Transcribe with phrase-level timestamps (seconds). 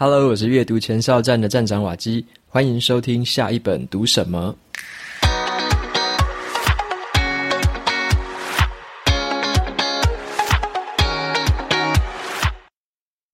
[0.00, 4.56] Hello，我是阅读前哨站的站长瓦基，欢迎收听下一本读什么。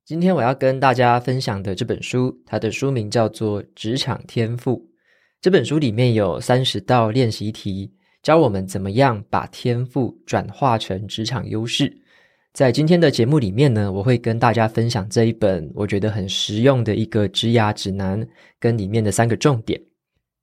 [0.07, 4.79] 今天我要跟大家分享的这本书，它的书名叫做《职场天赋》。
[5.43, 7.93] 这本书里面有三十道练习题，
[8.23, 11.95] 教我们怎么样把天赋转化成职场优势。
[12.55, 18.25] 在今天的节目里面呢，我会跟大家分享这一本我觉得很实用的一个职涯指南，
[18.61, 19.81] 跟里面的三个重点。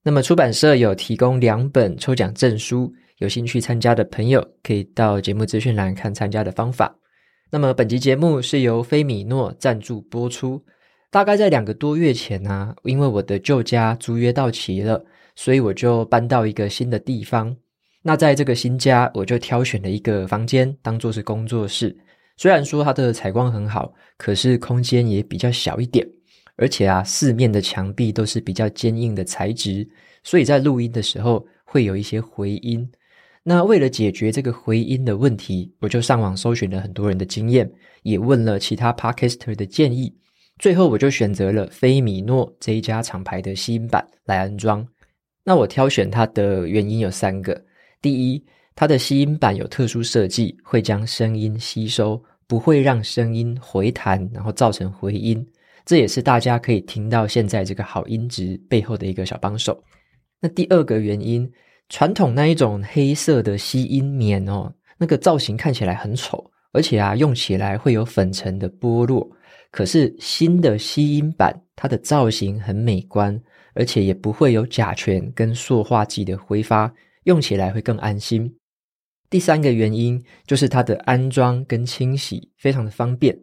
[0.03, 6.93] 那么出版社有提供两本抽奖证书，有兴趣参加的朋友可以到节目资讯栏看参加的方法。
[7.49, 10.61] 那么本集节目是由菲米诺赞助播出。
[11.11, 15.01] 大概在两个多月前啊，因为我的旧家租约到期了，
[15.33, 17.55] 所以我就搬到一个新的地方。
[18.03, 21.95] 那在这个新家，我就挑选了一个房间当做是工作室。
[22.35, 26.07] 虽然说它的采光很好，可是空间也比较小一点，
[26.55, 29.87] 而且啊，四面的墙壁都是比较坚硬的材质，
[30.23, 32.89] 所以在录音的时候会有一些回音。
[33.43, 40.15] 那为了解决这个回音的问题，我就上网搜寻了很多人的经验，也问了其他 Podcaster 的建议，
[40.57, 44.87] 最后我就选择了菲米诺这一家厂牌的吸音板来安装。
[45.43, 47.63] 那我挑选它的原因有三个。
[48.01, 48.43] 第一，
[48.75, 55.45] 它的吸音板有特殊设计，会将声音吸收，不会让声音回弹，然后造成回音。
[55.85, 59.83] 这也是大家可以听到现在这个好音质背后的一个小帮手。
[60.39, 61.47] 那第二个原因，
[61.89, 69.29] 传统那一种黑色的吸音棉哦，那个造型看起来很丑，而且啊，用起来会有粉尘的剥落。
[69.69, 73.39] 可是新的吸音板，它的造型很美观，
[73.73, 76.91] 而且也不会有甲醛跟塑化剂的挥发。
[77.23, 78.55] 用起来会更安心。
[79.29, 83.37] 第三个原因就是它的安装跟清洗非常的方便。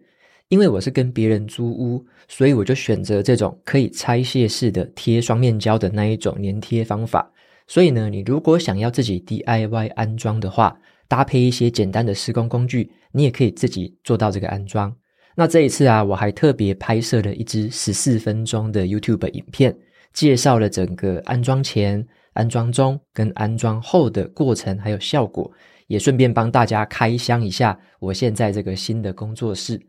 [0.49, 7.31] 因为我是跟别人租屋，所以我就选择这种可以拆卸式的贴双面胶的那一种粘贴方法。
[7.67, 14.97] 所以呢，你如果想要自己 DIY 安装的话，搭配一些简单的施工工具，你也可以自己做到这个安装。
[15.37, 19.77] 那这一次啊，我还特别拍摄了一支十四分钟的 YouTube 影片，
[20.15, 22.09] 介绍了整个安装前。
[22.39, 25.51] 安装中跟安装后的过程还有效果，
[25.89, 29.81] 也顺便帮大家开箱一下我现在这个新的工作室。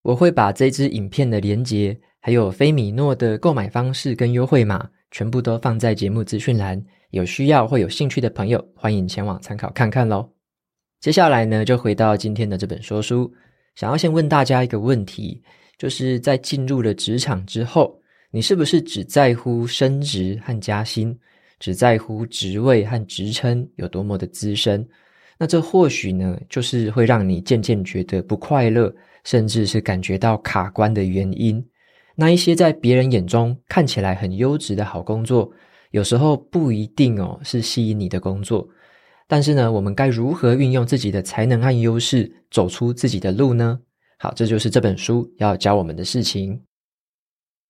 [0.00, 6.82] 我会把这支影片的连接，还有菲米诺的购买方式跟优惠码，全部都放在节目资讯栏。
[7.10, 10.26] 有需要或有兴趣的朋友，欢迎前往参考看看喽。
[11.00, 13.30] 接下来呢，就回到今天的这本说书，
[13.74, 15.42] 想要先问大家一个问题，
[15.76, 17.94] 就是在进入了职场之后，
[18.30, 21.14] 你是不是只在乎升职和加薪？
[21.58, 24.86] 只在乎职位和职称有多么的资深，
[25.38, 31.64] 那这或许呢，就是会让你渐渐觉得不快乐，甚至是感觉到卡关的原因。
[32.14, 35.50] 那一些在别人眼中看起来很优质的好工作，
[35.92, 38.68] 有时候不一定哦是吸引你的工作。
[39.28, 43.78] 但是呢，我们该如何运用自己的才能和优势，走出自己的路呢？
[44.18, 46.60] 好，这就是这本书要教我们的事情。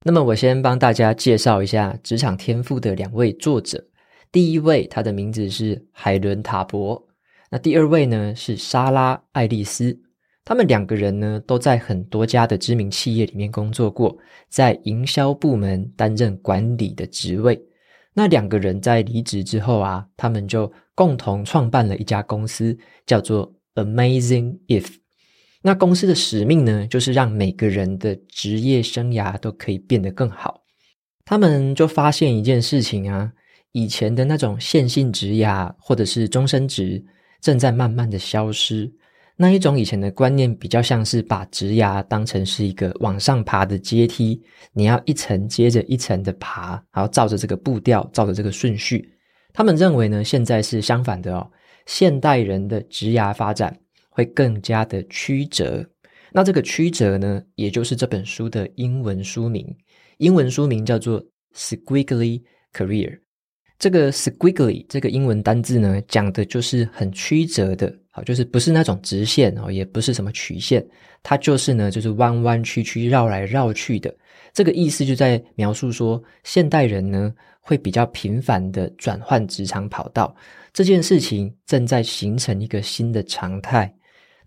[0.04, 3.84] 那么我先帮大家介绍一下职场天赋的两位作者。
[4.30, 7.08] 第一位，他的名字是海伦·塔博。
[7.50, 10.00] 那第二位呢，是莎拉·爱丽丝。
[10.44, 14.16] 他们两个人呢，都在很多家的知名企业里面工作过，
[14.48, 17.60] 在营销部门担任管理的职位。
[18.14, 24.96] 那两个人在离职之后啊，他们就共同创办了一家公司，叫做 Amazing If。
[25.62, 30.62] 那公司的使命呢，就是让每个人的职业生涯都可以变得更好。
[31.24, 33.32] 他们就发现一件事情啊，
[33.72, 37.04] 以前的那种线性职涯或者是终身职
[37.40, 38.90] 正在慢慢的消失。
[39.36, 44.42] 那一种以前的观念比较像是把职涯当成是一个往上爬的阶梯，
[44.72, 49.12] 你要一层接着一层的爬，然后照着这个步调，照着这个顺序。
[49.52, 51.50] 他们认为呢，现在是相反的哦，
[51.86, 53.78] 现代人的职涯发展。
[54.18, 55.88] 会更加的曲折，
[56.32, 59.64] 那这个曲折呢，也就是这本书的英文书名。
[60.16, 61.22] 英文书名叫做
[61.54, 63.10] 《Squiggly Career》。
[63.78, 70.84] 这个 “squiggly” 这个英文单字呢，讲的就是很曲折的，好，就是不是那种直线哦，也不是什么曲线，
[71.22, 74.12] 它就是呢，就是弯弯曲曲、绕来绕去的。
[74.52, 80.34] 这个意思就在描述说，现代人呢，会比较频繁的转换职场跑道，
[80.72, 83.94] 这件事情正在形成一个新的常态。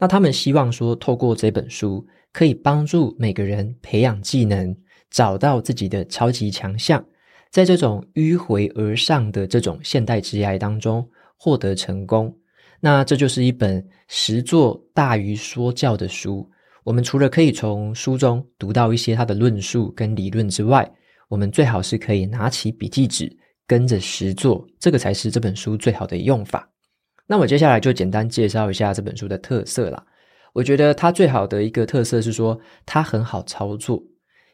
[0.01, 2.03] 那他们希望说，透过这本书，
[2.33, 4.75] 可以帮助每个人培养技能，
[5.12, 7.06] 找到自己的超级强项，
[7.51, 11.07] 在这种迂回而上的这种现代职涯当中
[11.38, 12.36] 获得成功。
[12.80, 16.50] 那这就是一本实作大于说教的书。
[16.83, 20.92] 我们除了可以从书中读到一些他的论述跟理论之外，
[21.30, 23.31] 我们最好是可以拿起笔记纸
[23.68, 26.68] 跟着实作，这个才是这本书最好的用法。
[27.28, 30.06] 那我接下来就简单介绍一下这本书的特色啦。
[30.54, 34.04] 我觉得它最好的一个特色是说，它很好操作。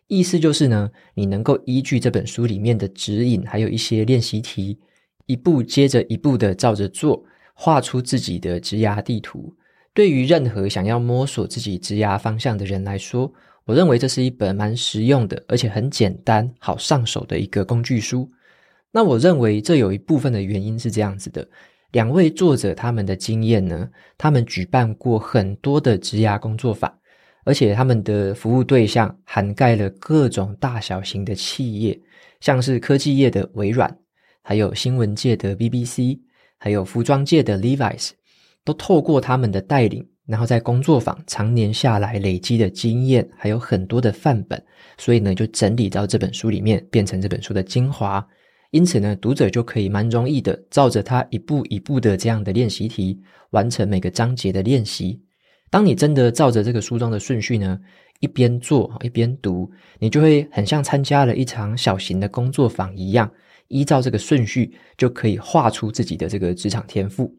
[0.07, 4.79] 意思就是呢，你能够依据这本书里面的指引，还有一些练习题，
[5.25, 7.23] 一步接着一步的照着做，
[7.53, 9.53] 画出自己的职涯地图。
[9.93, 13.33] 对于任何想要摸索自己职涯方向的人来说，
[13.65, 18.31] 我认为这是一本蛮实用的，而且很简单、好上手的一个工具书。
[18.91, 21.45] 那我认为这有一部分的原因是这样子的。
[21.91, 26.93] 两位作者他们的经验呢，他们举办过很多的职涯工作坊，
[27.45, 31.97] 而且他们的服务对象涵盖了各种大小型的企业，
[32.41, 33.97] 像是科技业的微软，
[34.41, 36.19] 还有新闻界的 BBC，
[36.57, 38.11] 还有服装界的 Levi's，
[38.65, 44.61] 都透过他们的带领，然后在工作坊常年下来累积的经验，还有很多的范本，
[44.97, 48.27] 所以呢，就整理到这本书里面，变成这本书的精华。
[48.71, 53.19] 因此呢，读者就可以蛮容易的照着他一步一步的这样的练习题，
[53.51, 55.21] 完成每个章节的练习。
[55.69, 57.79] 当你真的照着这个书中的顺序呢，
[58.19, 59.69] 一边做一边读，
[59.99, 63.29] 你就会很像参加了一场小型的工作坊一样，
[63.67, 67.33] 依照这个顺序就可以画出自己的这个职场天赋。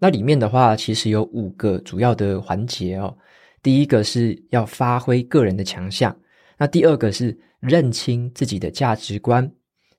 [0.00, 3.16] 那里面的话，其实有五个主要的环节哦。
[3.62, 6.14] 第一个是要发挥个人的强项，
[6.58, 9.50] 那第二个是认清自己的价值观。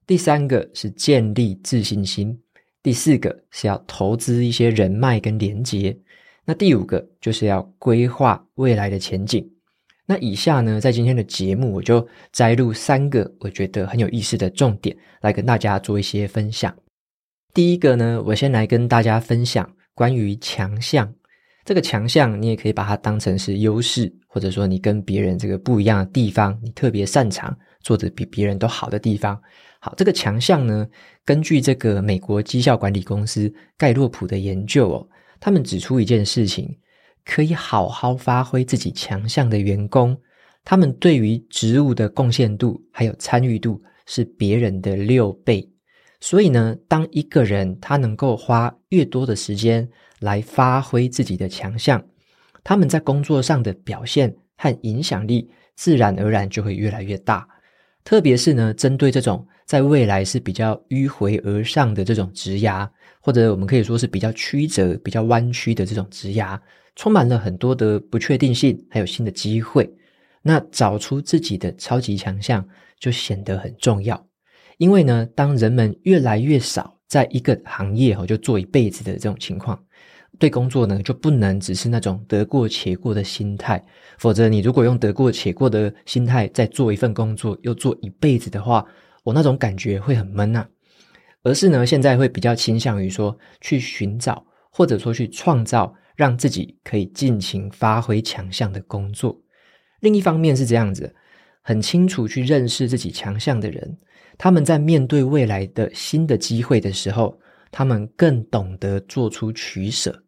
[0.07, 2.39] 第三个是建立自信心，
[2.83, 5.97] 第四个是要投资一些人脉跟连接，
[6.45, 9.49] 那第五个就是要规划未来的前景。
[10.05, 16.71] 那以下呢，在今天的节目，我就摘录三个我觉得很有意思的重点，来跟大家做一些分享。
[17.51, 21.11] 第一个呢，我先来跟大家分享关于强项。
[21.63, 29.41] 这个强项，你也可以把它当成是优势，或者说你跟别人这个不一样的地方，你特别擅长做的比别人都好的地方。
[29.85, 30.87] 好，这个强项呢，
[31.23, 35.07] 根据这个美国绩效管理公司盖洛普的研究哦，
[35.39, 36.75] 他们指出一件事情，
[37.23, 40.19] 可以好好发挥自己强项的员工，
[40.63, 45.71] 他们对于职务的贡献度还有参与度是别人的六倍。
[46.19, 49.87] 所以呢，当一个人他能够花越多的时间
[50.19, 52.03] 来发挥自己的强项，
[52.63, 57.47] 他们在工作上的表现和影响力自然而然就会越来越大。
[58.05, 66.61] 特别是呢，针对这种在未来是比较迂回而上的这种职压，或者我们可以说是比较曲折、比较弯曲的这种职压，
[66.95, 69.91] 充满了很多的不确定性，还有新的机会。
[70.43, 72.63] 那找出自己的超级强项
[72.99, 74.23] 就显得很重要。
[74.77, 79.83] 因为呢，当人们越来越少在一个行业就做一辈子的这种情况。
[80.37, 83.83] 对工作呢，就不能只是那种得过且过的心态，
[84.17, 88.85] 否则你如果用得过且过的心态再做一份工作，又做一辈子的话，
[89.23, 90.67] 我那种感觉会很闷呐。
[91.43, 99.39] 而是呢，现在会比较倾向于说，去寻找或者说去创造让自己可以尽情发挥强项的工作。
[99.99, 101.13] 另一方面是这样子，
[101.61, 103.97] 很清楚去认识自己强项的人，
[104.37, 107.39] 他们在面对未来的新的机会的时候，
[107.71, 110.24] 他们更懂得做出取舍。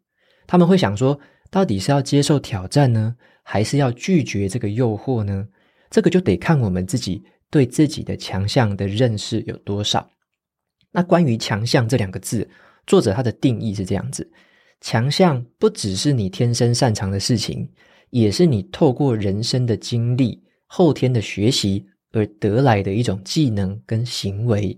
[0.48, 5.46] 他们会想说，到底是要接受挑战呢，还是要拒绝这个诱惑呢？
[5.90, 10.10] 这个就得看我们自己对自己的强项的认识有多少。
[10.90, 12.48] 那关于强项这两个字，
[12.86, 14.26] 作者他的定义是这样子：
[14.80, 17.70] 强项不只是你天生擅长的事情，
[18.08, 24.74] 也是你透过人生的经历、后天的学习而得来的一种技能跟行为。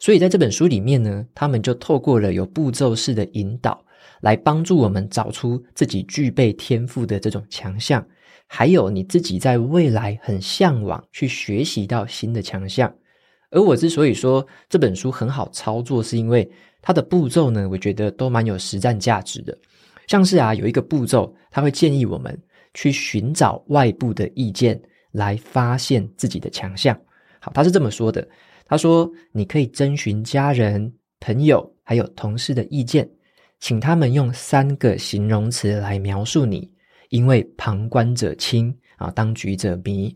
[0.00, 3.80] 所以在这本书里面呢，他们就透过了有步骤式的引导。
[4.24, 8.02] 来帮助我们找出自己具备天赋的这种强项，
[8.46, 12.90] 还有你自己在未来很向往去学习到新的强项。
[13.50, 16.50] 而我之所以说这本书很好操作，是因为
[16.80, 19.54] 它的步骤呢，我觉得都蛮有实战价值的。
[20.06, 22.34] 像是啊，有一个步骤，他会建议我们
[22.72, 24.80] 去寻找外部的意见，
[25.12, 26.98] 来发现自己的强项。
[27.40, 28.26] 好，他是这么说的：
[28.64, 30.90] 他说，你可以征询家人、
[31.20, 33.06] 朋友还有同事的意见。
[33.64, 36.70] 请他们用三个形容词来描述你，
[37.08, 40.14] 因为旁观者清啊，当局者迷。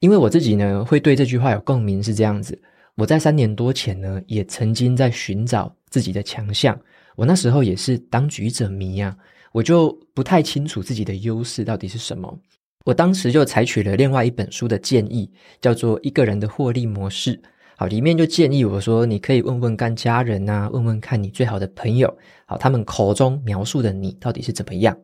[0.00, 2.60] 因为我自己呢，会对这句话有共鸣，是这样子。
[2.96, 6.78] 我在三年多前呢，也曾经在寻找自己的强项。
[7.16, 9.16] 我那时候也是当局者迷啊，
[9.52, 12.38] 我就不太清楚自己的优势到底是什么。
[12.84, 15.32] 我当时就采取了另外一本书的建议，
[15.62, 17.34] 叫做《一个人的获利模式》。
[17.82, 24.96] 好，里面就建议我说，你可以问问看家人呐、问问看你最好的朋友，好，他们口中描述的你到底是怎么样？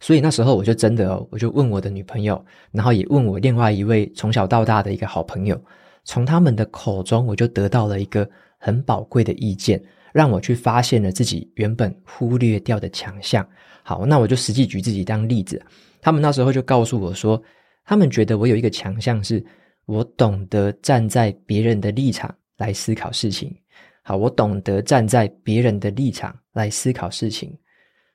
[0.00, 5.62] 所以那时候我就真的哦，我就问我的女朋友，然后也问我另外一位从小到大的一个好朋友，
[6.04, 9.78] 从他们的口中，我就得到了一个很宝贵的意见，
[10.14, 13.46] 让我去发现了自己原本忽略掉的强项。
[13.82, 15.62] 好，那我就实际举自己当例子，
[16.00, 17.42] 他们那时候就告诉我说，
[17.84, 19.44] 他们觉得我有一个强项是，
[19.86, 23.54] 我懂得站在别人的立场来思考事情。
[24.02, 27.56] 好，我懂得站在别人的立场来思考事情。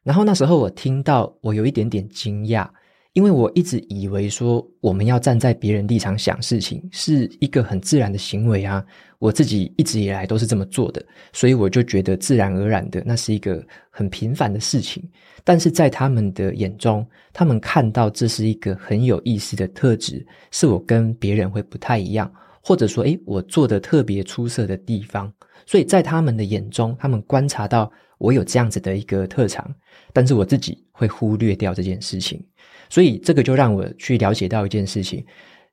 [0.04, 2.70] 然后那时候我听到，我有一点点惊讶，
[3.18, 8.86] 因为我一直以为说我们要站在别人立场想事情是一个很自然的行为啊，
[9.18, 15.04] 我自己一直以来都是这么做的，所以我就觉得自然而然的那是一个很平凡的事情。
[15.44, 22.32] 但是在他们的眼中，他们看到这是一个很有意思的特质，是我跟别人会不太一样，
[22.62, 25.34] 或者说，诶，我做的特别出色的地方。
[25.68, 29.70] 所以在他们的眼中，他们观察到我有这样子的一个特长，
[30.14, 32.44] 但是我自己会忽略掉这件事情。
[32.90, 35.24] 所以这个就让我去了解到一件事情，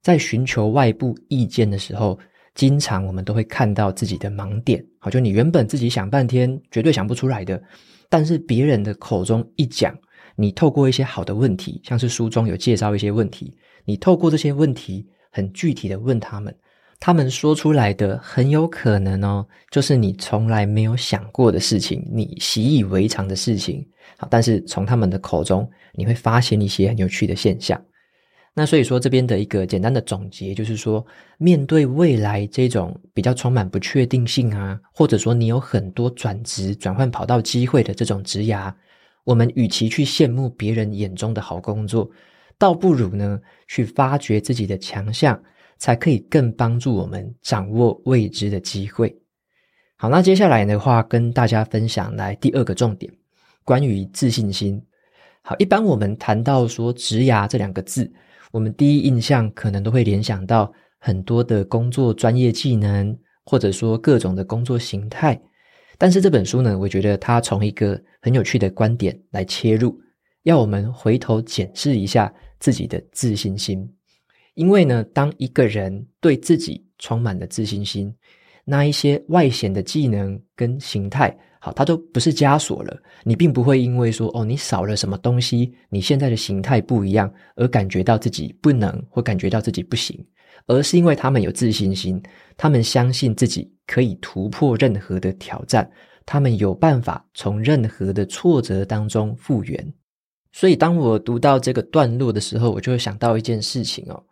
[0.03, 2.19] 在寻求外部意见的时候，
[2.57, 4.85] 经常我们都会看到自己的盲点。
[4.99, 7.63] 好，就你原本自己想半天绝对想不出来的，
[8.09, 9.97] 但是别人的口中一讲，
[10.35, 16.53] 你透过一些好的问题，像是书中有介绍一些问题，你透过这些问题很具体的问他们。
[17.07, 23.87] 他们说出来的很有可能哦，就是你从来没有想过的事情，你习以为常的事情。
[24.17, 27.79] 好，但是从他们的口中，你会发现一些很有趣的现象。
[28.55, 31.05] 那所以说，这边的一个简单的总结就是说，
[31.37, 38.73] 面对未来这种比较充满不确定性啊，或者说你有很多转职、转换跑道机会的这种职涯，
[39.25, 42.11] 我们与其去羡慕别人眼中的好工作，
[42.57, 45.39] 倒不如呢，去发掘自己的强项。
[45.85, 49.15] 才可以更帮助我们掌握未知的机会。
[49.97, 53.13] 好，那接下来的话，跟大家分享来第二个重点，
[53.65, 54.83] 关于自信心。
[55.43, 58.11] 好，一般我们谈到说“职涯”这两个字，
[58.51, 63.15] 我们第一印象可能都会联想到很多的工作专业技能，
[63.45, 65.39] 或者说各种的工作形态。
[65.99, 69.95] 但是这本书呢，我觉得它从一个很有趣的观点来切入，
[70.45, 73.87] 要我们回头检视一下自己的自信心。
[74.55, 78.15] 因为呢，当一个人对自己充满了自信心，
[78.65, 82.97] 那一些外显的技能跟形态，好，它都不是枷锁了。
[83.25, 90.25] 你并不会因为说，哦，你少了什么东西，你现在的形态不一样，而感觉到自己不能，或感觉到自己不行，
[90.67, 92.23] 而是因为他们有自信心，
[92.57, 95.91] 他们相信自己可以突破任何的挑战，
[96.25, 99.95] 他们有办法从任何的挫折当中复原。
[100.53, 104.23] 所以，当我读到这个段落的时候，我就会想到一件事情哦。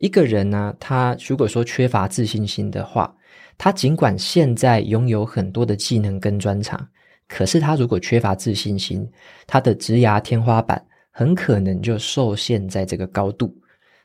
[0.00, 3.14] 一个人呢，他如果说缺乏自信心的话，
[3.58, 6.88] 他尽管现在拥有很多的技能跟专长，
[7.28, 9.06] 可是他如果缺乏自信心，
[9.46, 13.54] 他的职涯天花板很可能就受限在这个高度。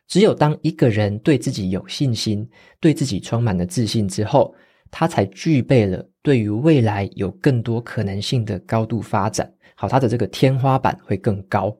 [0.05, 2.45] 只有当一个人对自己有信心，
[2.81, 4.53] 对自己充满了自信之后，
[4.91, 9.49] 他才具备了对于未来有更多可能性的高度发展。
[9.75, 11.73] 好，他的这个天花板会更高。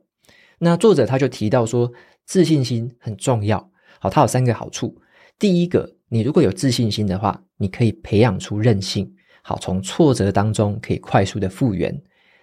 [0.58, 1.92] 那作者他就提到说，
[2.26, 3.70] 自信心很重要。
[4.00, 4.96] 好，它有三个好处。
[5.38, 9.12] 第一个，你如果有自信心的话，你可以培养出韧性。
[9.42, 12.02] 好，从挫折当中可以快速的复原。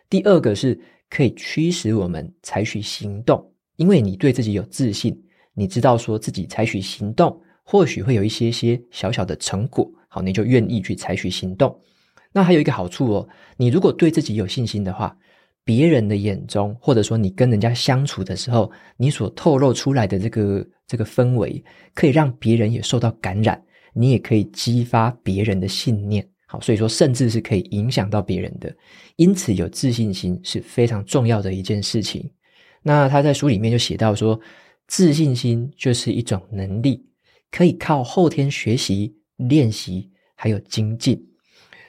[0.09, 0.79] 第二个是
[1.09, 5.21] 可以驱使我们采取行动，因为你对自己有自信，
[5.55, 9.91] 你知道说自己采取行动或许会有一些些小小的成果。
[10.09, 11.81] 好，你就愿意去采取行动。
[12.33, 15.17] 那还有一个好处哦，你如果对自己有信心的话。
[15.65, 21.63] 别人的眼中，或者说你跟人家相处的时候，你所透露出来的这个这个氛围，
[21.95, 23.63] 可以让别人也受到感染，
[23.95, 26.27] 你也可以激发别人的信念。
[26.47, 28.75] 好，所以说甚至是可以影响到别人的。
[29.17, 32.31] 因此，有自信心是非常重要的一件事情。
[32.83, 34.39] 那他在书里面就写到说，
[34.89, 37.07] 自信心就是一种能力，
[37.51, 41.19] 可以靠后天学习、练习还有精进。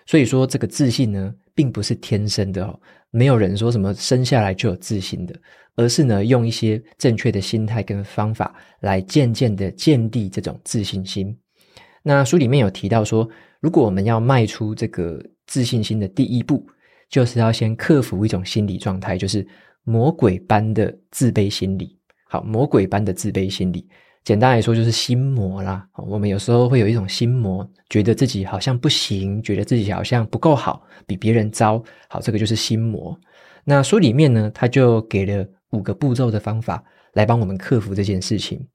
[0.05, 2.79] 所以说，这个自信呢，并不是天生的哦。
[3.15, 5.39] 没有人说什么生下来就有自信的，
[5.75, 11.37] 而是呢，用一些正确的心态跟方法来渐渐的建立这种自信心。
[12.01, 13.29] 那书里面有提到说，
[13.59, 16.65] 如果我们要迈出这个自信心的第一步，
[17.07, 19.47] 就是要先克服一种心理状态，就是
[19.83, 21.95] 魔鬼般的自卑心理。
[22.27, 23.87] 好，魔鬼般的自卑心理。
[24.23, 25.85] 简单来说就是心魔啦。
[25.95, 31.83] 我们有时候会有一种心魔，觉得自己好像不行，觉得自己好像不够好，比别人糟。
[32.07, 33.19] 好，这个就是心魔。
[33.65, 36.81] 那书里面呢，他就给了五个步骤的方法
[37.13, 38.65] 来帮我们克服这件事情。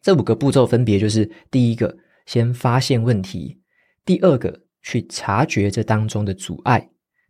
[0.00, 1.94] 这五个步骤分别就是：第一个，
[2.24, 3.58] 先发现问题；
[4.06, 6.80] 第二个，去察觉这当中的阻碍；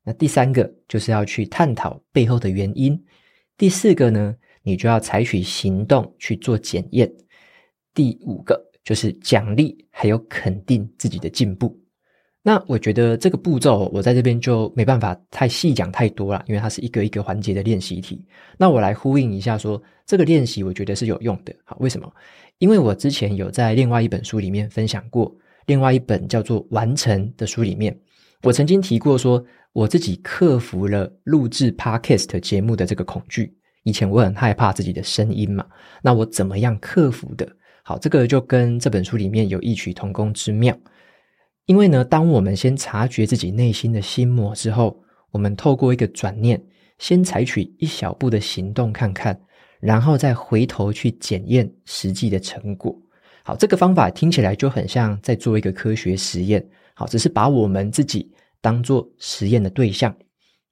[0.04, 2.96] 那第三个，就是要去探讨背后的原因；
[3.56, 7.12] 第四个呢，你就要采取行动去做检验。
[7.94, 11.78] 第五个就是奖励，还有肯定自己的进步。
[12.42, 18.24] 那我觉得这个步骤，我在这边就没办法太细讲太多了，因为它是一个一个环节的练习题。
[18.56, 21.54] 那我来呼应一下说，这个练习我觉得是有用的。
[21.64, 22.10] 好，为什么？
[22.56, 25.30] 因为我之前有在另外一本书里面分享过，
[25.66, 27.94] 另外一本叫做《完成》的书里面，
[28.42, 29.44] 我曾经提过说，
[29.74, 33.54] 我自己克服了录制 Podcast 节目的这个恐惧。
[33.82, 35.66] 以前我很害怕自己的声音嘛，
[36.02, 37.46] 那我怎么样克服的？
[37.90, 40.78] 好，这个就跟这本书里面有异曲同工之妙。
[41.66, 46.62] 因为呢，当我们先察觉自己内心的心魔之后，我们透过一个转念，
[47.00, 49.36] 先采取一小步的行动看看，
[49.80, 52.96] 然后再回头去检验实际的成果。
[53.42, 56.64] 好，这个方法听起来就很像在做一个科学实验。
[56.94, 58.30] 好，只是把我们自己
[58.60, 60.14] 当做实验的对象。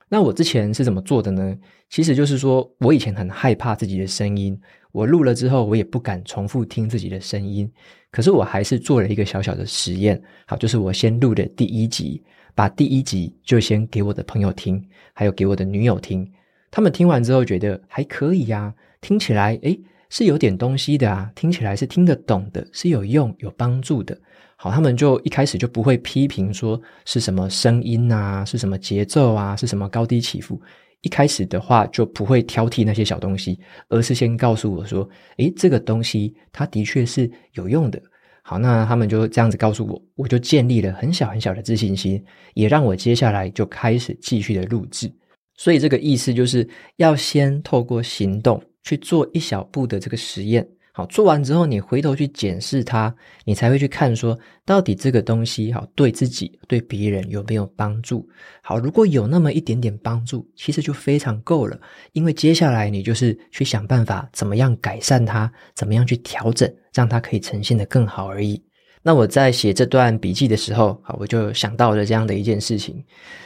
[0.09, 1.59] 那我之前是怎么做的呢？
[1.91, 4.57] 其实就是说我以前很害怕自己的声音。
[4.93, 7.71] 我录了之后，我也不敢重复听自己的声音。
[8.11, 12.23] 可是我还是做了一个小小的实验，好，就是我先录的第一集，
[12.55, 16.27] 把第一集就先给我的朋友听，还有给我的女友听。
[16.71, 19.79] 他们听完之后觉得还可以呀，听起来诶
[20.09, 24.19] 是有点东西的啊，听起来是听得懂的，是有用有帮助的。
[24.57, 30.61] 好，他们就一开始就不会批评说是什么声音啊，是什么节奏啊，是什么高低起伏。
[31.03, 38.03] 一开始的话就不会挑剔那些小东西，而是先告诉我说：“诶，这个东西它的确是有用的。”
[38.43, 42.25] 好，那他们就这样子告诉我，我就建立了很小很小的自信心，
[42.55, 45.13] 也让我接下来就开始继续的录制。
[45.55, 50.67] 所以这个意思就是要先透过行动去做一小步的这个实验。
[50.99, 53.15] 好，做完之后，你回头去检视它，
[53.45, 58.29] 你才会去看说，到底这个东西好对自己、对别人有没有帮助？
[58.65, 61.81] 好，如果有那么一点点帮助，其实就非常够了。
[62.15, 68.61] 因为接下来你就是去想办法，怎么样改善它，怎么样去调整，让它可以呈现的更好而已。
[69.01, 73.01] 那我在写这段笔记的时候，好，我就想到了这样的一件事情，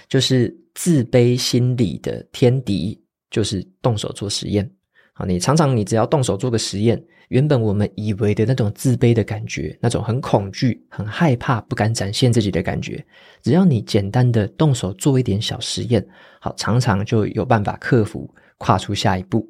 [0.09, 2.99] 就是自卑心理的天敌，
[3.31, 4.67] 就是动手做实验。
[5.15, 13.05] 好，你常常你只要动手做个实验，原本我们以为的那种自卑的感觉，那种很恐惧、很害怕、不敢展现自己的感觉，
[13.43, 16.03] 只要你简单的动手做一点小实验，
[16.41, 19.47] 好，常常就有办法克服，跨出下一步。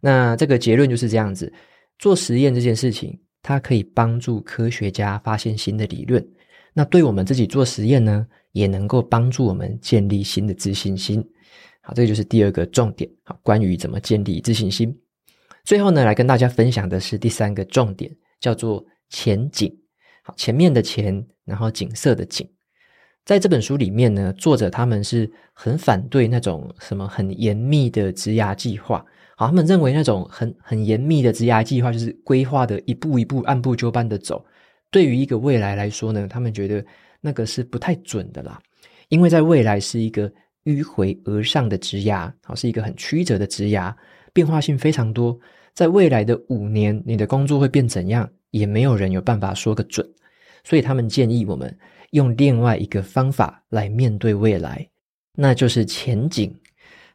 [0.00, 1.52] 那这个结论就是这样子，
[2.00, 6.26] 做实验这件事情，它可以帮助科学家发现新的理论，
[6.74, 11.24] 那对我们自己做实验呢，也能够帮助我们建立新的自信心。
[11.88, 13.10] 好，这个就是第二个重点。
[13.24, 14.94] 好，关于怎么建立自信心。
[15.64, 19.74] 最后呢，来跟大家分享的是第三个重点，叫做前景。
[20.22, 22.46] 好，前面的前，然后景色的景。
[23.24, 29.02] 在这本书里面呢，作者他们是很反对那种什么很严密的职涯计划。
[29.38, 34.44] 好，他们认为那种很很严密的职涯计划，就是规划的一步一步按部就班的走。
[34.90, 36.84] 对于一个未来来说呢，他们觉得
[37.22, 38.60] 那个是不太准的啦，
[39.08, 40.30] 因为在未来是一个。
[40.64, 43.94] 迂回而上的职涯，好，是一个很曲折的职涯，
[44.32, 45.38] 变化性非常多。
[45.74, 50.06] 在未来的五年，你的工作会变怎样，也没有人有办法说个准。
[50.64, 51.74] 所以他们建议我们
[52.10, 54.86] 用另外一个方法来面对未来，
[55.34, 56.54] 那就是前景。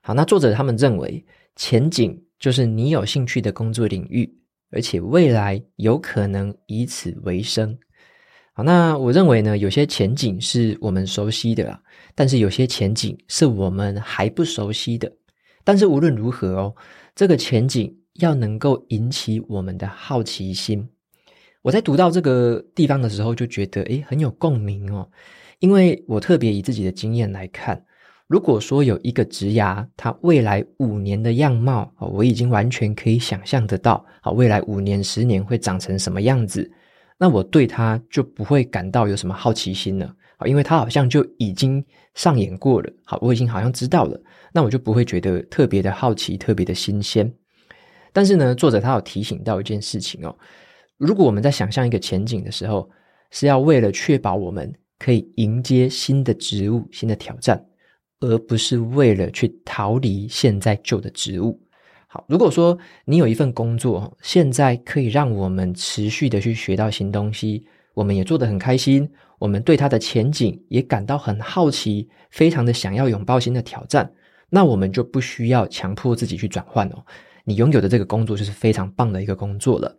[0.01, 1.23] 好，那作者他们认为，
[1.55, 4.33] 前景就是你有兴趣的工作领域，
[4.71, 7.77] 而且未来有可能以此为生。
[8.53, 11.81] 好，那我认为呢，有些前景是我们熟悉的啦，
[12.15, 15.11] 但是有些前景是我们还不熟悉的。
[15.63, 16.75] 但是无论如何哦，
[17.15, 20.87] 这个前景要能够引起我们的好奇心。
[21.61, 25.09] 我在读到这个地方的时候，就觉得诶，很有共鸣哦，
[25.59, 27.81] 因为我特别以自己的经验来看，
[28.27, 36.69] 如果说有一个职涯，它未来五年的样貌，我已经完全可以想象得到，好，未来五年、十年会长成什么样子。
[37.17, 41.83] 那我对他就不会感到有什么好奇心了，好，因为他好像就已经
[42.15, 44.19] 上演过了，好，我已经好像知道了，
[44.53, 47.31] 那我就不会觉得特别的好奇，特别的新鲜。
[48.11, 50.35] 但是呢，作者他有提醒到一件事情哦，
[50.97, 52.89] 如果我们在想象一个前景的时候，
[53.31, 57.65] 是要为了确保我们可以迎接新的职务、新的挑战，
[58.19, 61.59] 而不是为了去逃离现在旧的职务。
[62.07, 67.65] 好，如果说你有一份工作，现在可以让我们持续的去学到新东西，
[67.95, 69.11] 我们也做得很开心，
[69.43, 74.09] 我们对它的前景也感到很好奇，非常的想要拥抱新的挑战，
[74.49, 77.03] 那我们就不需要强迫自己去转换哦。
[77.43, 79.93] 你拥有的这个工作就是非常棒的一个工作了。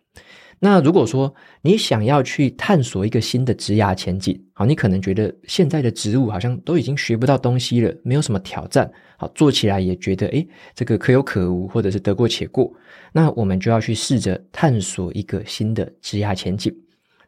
[0.60, 12.72] 那如果说你想要去探索一个新的职涯前景，好，你可能觉得现在的职务好像都已经学不到东西了，没有什么挑战，好，做起来也觉得诶，这个可有可无，或者是得过且过。
[13.12, 16.74] 那我们就要去试着探索一个新的职涯前景。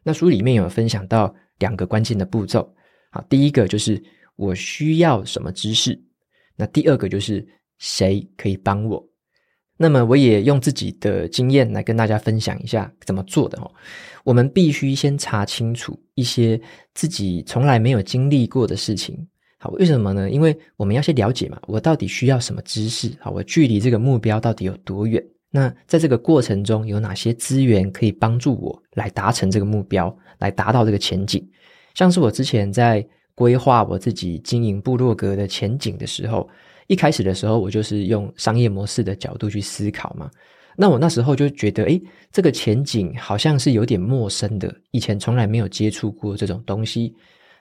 [0.02, 2.68] 那书里面有分享到两个关键的步骤，
[3.10, 4.02] 好，第一个就是
[4.36, 5.98] 我需要什么知识，
[6.56, 7.46] 那第二个就是
[7.78, 9.02] 谁可以帮我。
[9.78, 13.70] 那么我也用自己的经验来跟大家分享一下怎么做的哦。
[14.24, 16.58] 我们必须先查清楚一些
[16.94, 19.14] 自己从来没有经历过的事情。
[19.58, 20.30] 好，为什么呢？
[20.30, 23.10] 因为我们要先了解嘛，我到底需要什么知识？
[23.20, 25.22] 好，我距离这个目标到底有多远？
[25.50, 31.46] 那在这个过程中有哪些资源可以帮助我来达成这个目标，来达到这个前景？
[31.94, 36.48] 像是我之前在规划我自己经营部落格的前景的时候。
[36.88, 40.30] 一开始的时候，我就是用商业模式的角度去思考嘛。
[40.76, 47.12] 那我那时候就觉得，诶，这个前景好像是有点陌生的，以前从来没有接触过这种东西。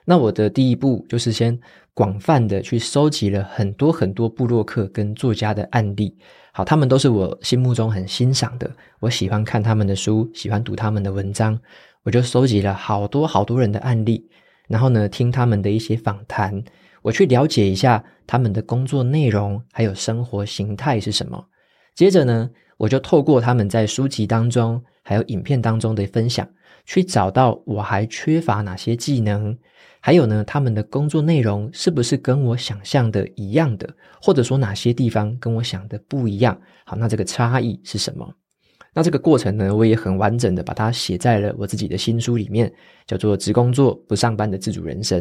[0.04, 1.58] 那我的第一步就是先
[1.92, 6.16] 广泛的去收集了很多很多部落客跟作家的案例。
[6.56, 11.60] 好，他们都是我心目中很欣赏的，我喜欢看他们的书，喜欢读他们的文章。
[12.02, 14.26] 我就收集了好多好多人的案例，
[14.66, 16.64] 然后呢，听他们的一些访谈。
[17.02, 21.44] 我去了解一下他们的工作内容，还有生活形态是什么。
[21.94, 26.48] 接着呢，我就透过他们在书籍当中，还有影片当中的分享，
[26.86, 29.58] 去找到我还缺乏哪些技能，
[30.06, 33.92] 还有呢，他们的工作内容是不是跟我想象的一样的，
[34.22, 36.56] 或者说哪些地方跟我想的不一样。
[36.84, 38.24] 好，那这个差异是什么？
[38.94, 42.72] 那这个过程呢，我也很完整的把它写在了我自己的新书里面，
[43.04, 45.20] 叫做《只工作不上班的自主人生》。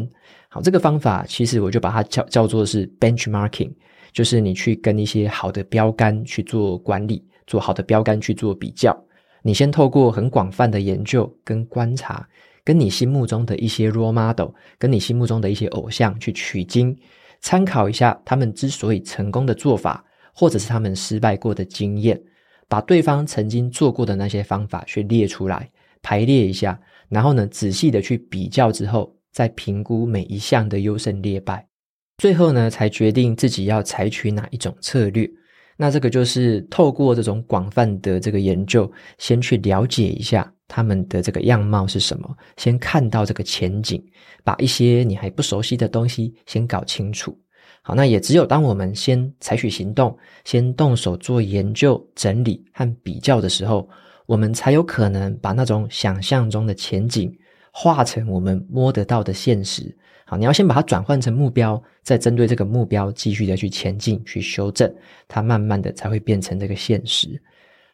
[0.49, 3.73] 好，这个方法其实我就把它叫叫做是 benchmarking，
[4.13, 8.95] 就是你去跟一些好的标杆去做管理，做好的标杆去做比较。
[9.41, 12.27] 你先透过很广泛的研究跟观察，
[12.65, 16.97] 跟你心目中的一些 role model，跟你心目中的一些偶像去取经，
[17.39, 22.19] 参考一下他们之所以成功的做法，或者是他们失败过的经验。
[22.67, 25.69] 把对方曾经做过的那些方法去列出来，
[26.01, 31.67] 排列一下，然后呢，仔细的去比较之后，再评估每一项的优胜劣败，
[32.17, 35.29] 最后呢，才决定自己要采取哪一种策略。
[35.77, 44.01] 那这个就是透过这种广泛的这个研究，先去了解一下他们的这个样貌是什么，先看到这个前景，
[44.43, 47.37] 把一些你还不熟悉的东西先搞清楚。
[47.81, 53.87] 好，那也只有当我们先采取行动，先动手做研究、整理和比较的时候，
[54.25, 57.31] 我们才有可能把那种想象中的前景
[57.77, 59.93] 化成我们摸得到的现实。
[60.25, 64.89] 好，你要先把它转换成目标，再针对这个目标继续的去前进、去修正，
[65.27, 67.39] 它慢慢的才会变成这个现实。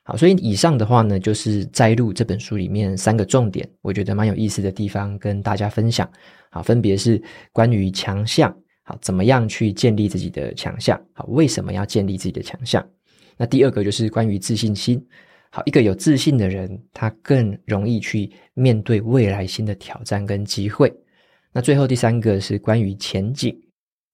[0.04, 6.08] 好，所以以上的话呢，就是摘录这本书里面三个重点，我觉得蛮有意思的地方跟大家分享。
[6.52, 7.20] 好，分别是
[7.52, 8.56] 关于强项。
[8.84, 11.02] 好，怎么样去建立自己的强项？
[11.14, 12.88] 好，为什么要建立自己的强项？
[13.36, 15.04] 那第二个就是关于自信心。
[15.52, 20.92] 好，一个有自信的人，他更容易去面对未来新的挑战跟机会。
[21.52, 23.56] 那最后第三个是关于前景，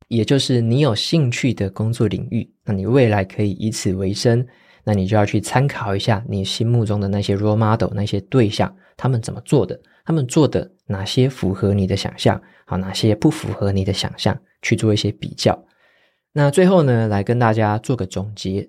[0.08, 4.46] 也就是你有兴趣的工作领域，那你未来可以以此为生，
[4.84, 14.38] 那你就要去参考一下你心目中的那些 role model 那些对象，他们怎么做的，他们做的哪些符合你的想象，好，哪些不符合你的想象。
[14.64, 15.66] 去做一些比较，
[16.34, 18.68] 那最后呢，来跟大家做个总结。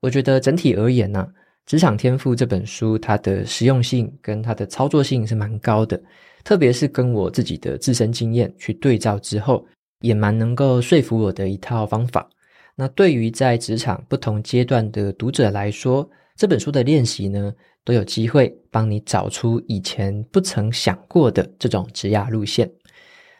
[0.00, 1.26] 我觉得整体而言呢，
[1.70, 6.02] 《职场天赋》这本书它的实用性跟它的操作性是蛮高的，
[6.42, 9.64] 特别是跟我自己的自身经验去对照之后，
[10.00, 12.28] 也蛮能够说服我的一套方法。
[12.74, 17.54] 那对于在职场不同阶段的读者来说，这本书的练习呢，
[17.84, 22.68] 都有机会帮你找出以前不曾想过的这种职涯路线。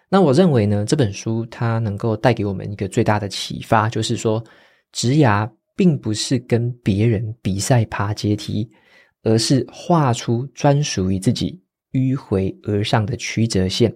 [0.09, 4.41] 那我认为呢，这本书它能够带给我们一个最大的启发，就是说，
[4.93, 8.71] 职涯并不是跟别人比赛爬阶梯，
[9.23, 11.59] 而是画出专属于自己
[11.93, 13.91] 迂回而上的曲折线。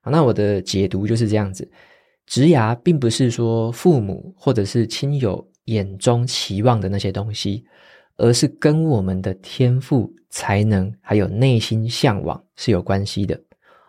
[0.00, 1.68] 好，那我的解读就是这样子：
[2.24, 7.64] 职涯并不是说父母或者是亲友眼中期望的那些东西，
[8.16, 13.36] 而是跟我们的天赋、才能还有内心向往是有关系的。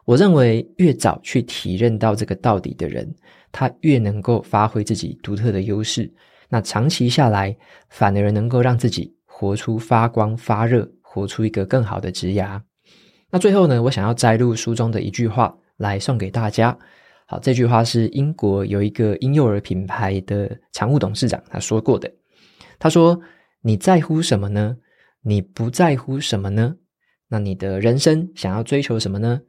[0.03, 3.07] 我认为，越早去体认到这个道理的人，
[3.51, 6.11] 他越能够发挥自己独特的优势。
[6.49, 7.55] 那长期下来，
[7.89, 12.61] 反而能够让自己活出发光发热，活出一个更好的职涯。
[13.29, 16.77] 那最后呢，我想要摘录书中的一句话来送给大家。
[17.27, 22.11] 好，这句话是英国有一个婴幼儿品牌的常务董事长他说过的。
[22.79, 23.21] 他说
[23.61, 24.77] ：“你在乎什么呢？
[25.21, 26.75] 你不在乎什么呢？
[27.27, 29.41] 那你的人生想要追求什么呢？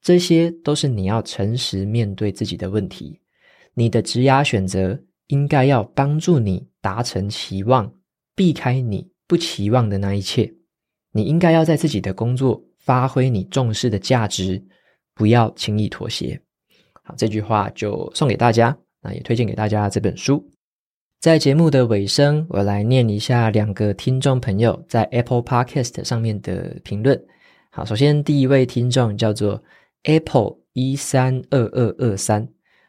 [0.00, 3.20] 这些都是你要诚实面对自己的问题。
[3.72, 7.92] 你的职涯选择应该要帮助你达成期望，
[8.34, 10.52] 避开你不期望的那一切。
[11.12, 14.62] 你应该要在自己的工作发挥你重视的价值，
[15.14, 16.40] 不要轻易妥协。
[17.02, 20.44] 好，这句话就送给大家，那也推荐给大家这本书。
[21.20, 27.18] 在节目的尾声，我来念一下两个听众朋友在 Apple Podcast 上面的评论。
[27.70, 29.62] 好，首先第一位听众叫做
[30.02, 32.48] Apple 一三二二二三，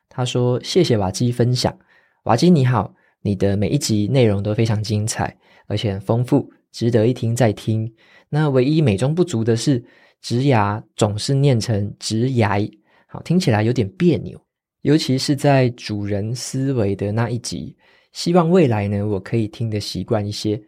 [0.09, 1.77] 他说：“谢谢瓦基分享，
[2.25, 7.91] 瓦基你好，你的每一集内容都非常精彩，而且很丰富，值得一听再听。
[8.29, 9.83] 那唯一美中不足的是，
[10.21, 12.67] 职涯总是念成职涯，
[13.05, 14.41] 好，听起来有点别扭，
[14.81, 17.77] 尤其是在主人思维的那一集。”
[18.11, 20.59] 希望未来呢，我可以听得习惯一些。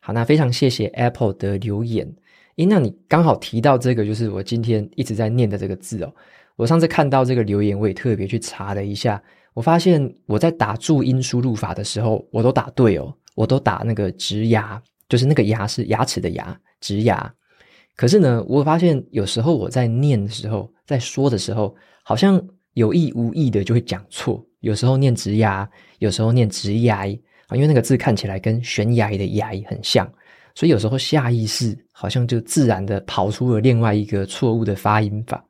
[0.00, 2.04] 好，那非常谢谢 Apple 的留言。
[2.56, 6.12] 诶，那你刚好提到这个，就是我今天一直在念的这个字哦。
[6.56, 9.22] 我上次看到这个留言，我也特别去查了一下，
[9.56, 17.34] 我发现我在打注音输入法的时候，我都打对哦，我都打那个直牙，就是那个牙是牙齿的牙，直牙。
[17.96, 22.38] 可是呢，我发现有时候我在念的时候，在说的时候，好像
[22.74, 24.44] 有意无意的就会讲错。
[24.60, 25.66] 有时候念直牙，
[26.00, 30.06] 有时候念职涯啊，因为那个字看起来跟悬崖的崖很像，
[30.54, 35.42] 所以有时候下意识好像就自然的跑出了另外一个错误的发音法。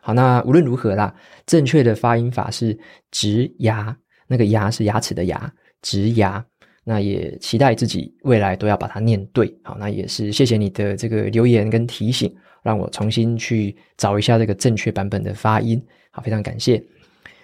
[0.00, 1.14] 好，那无论如何啦，
[1.46, 2.78] 正确的发音法是
[3.10, 6.44] 直牙，那个牙是牙齿的牙，直牙。
[6.82, 9.54] 那也期待自己未来都要把它念对。
[9.62, 15.80] 好，那也是谢谢你的这个留言跟提醒，让我重新去找一下这个正确版本的发音。
[16.10, 16.82] 好，非常感谢。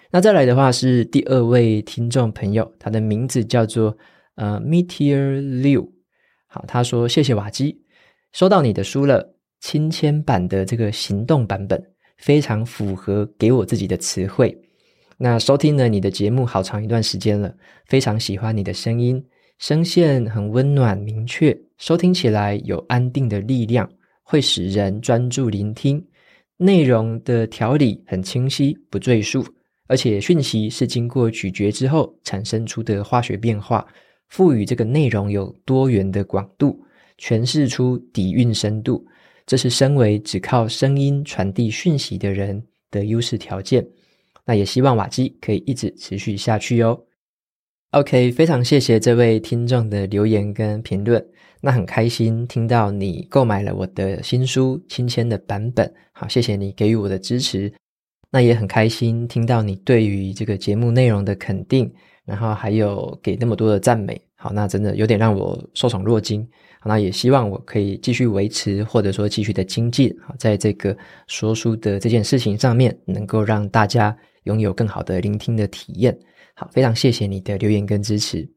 [0.09, 3.95] 那再来的话是第二位听众朋友，他的名字叫做
[4.35, 5.87] 呃 Meteor Liu。
[6.47, 7.79] 好，他说谢谢瓦基，
[8.33, 11.81] 收到你的书了，亲签版的这个行动版本
[12.17, 14.57] 非常符合给我自己的词汇。
[15.17, 17.53] 那收听了你的节目好长一段时间了，
[17.87, 19.23] 非常喜欢你的声音，
[19.57, 23.89] 声线很温暖明确，收听起来有安定的力量，
[24.21, 26.05] 会使人专注聆听，
[26.57, 29.43] 内容的条理很清晰，不赘述。
[29.87, 33.87] 而且讯息是经过咀嚼之后产生出的化学变化，
[34.27, 36.79] 赋予这个内容有多元的广度，
[37.17, 39.03] 诠释出底蕴深度。
[39.47, 43.83] 这是身为只靠声音传递讯息的人的优势条件。
[44.45, 47.01] 那也希望瓦基可以一直持续下去哦。
[47.91, 51.25] OK，非常谢谢这位听众的留言跟评论。
[51.59, 57.73] 那很开心听到你购买了我的新书亲签的版本，好，谢谢你给予我的支持。
[58.29, 61.91] 那也很开心听到你对于这个节目内容的肯定，
[62.25, 66.47] 然后还有给那么多的赞美，好，那真的有点让我受宠若惊。
[66.87, 70.97] 那也希望我可以继续维持，或者说继续的精进，啊，在这个
[71.27, 76.17] 说书的这件事情上面，能够让大家拥有更好的聆听的体验。
[76.55, 78.49] 好，非常谢谢你的留言跟支持。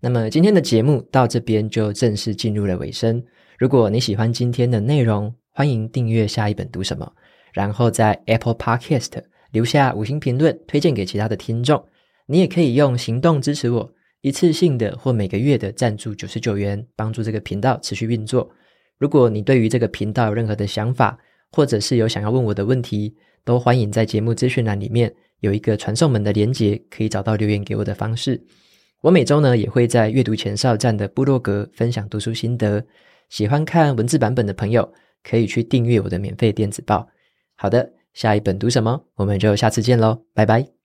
[0.00, 3.22] 那么今天的节目到这边就正式进入了尾声。
[3.58, 7.10] 如果你喜欢今天的内容，欢迎订阅下一本读什么。
[7.52, 9.12] 然后在 Apple Podcast
[9.50, 11.82] 留下五星评论，推荐给其他的听众。
[12.26, 18.50] 你也可以用行动支持我，一次性的或每个月的赞助九十九元，帮助这个频道持续运作。
[18.98, 21.18] 如果你对于这个频道有任何的想法，
[21.52, 28.42] 或者是有想要问我的问题，都欢迎在节目资讯栏里面有一个传送门的连结，可以找到留言给我的方式。
[29.00, 32.84] 我每周呢也会在阅读前哨站的部落格分享读书心得，
[33.28, 37.08] 喜欢看文字版本的朋友可以去订阅我的免费电子报。
[37.54, 39.04] 好的，下一本读什么？
[39.14, 40.77] 我们就下次见喽，拜拜。